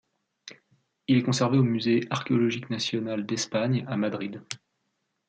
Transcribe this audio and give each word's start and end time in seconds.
Il 1.07 1.17
est 1.17 1.21
conservé 1.21 1.59
au 1.59 1.63
musée 1.63 2.07
archéologique 2.09 2.71
national 2.71 3.23
d'Espagne, 3.23 3.85
à 3.87 3.97
Madrid. 3.97 4.41